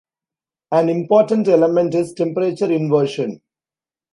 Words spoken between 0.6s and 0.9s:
An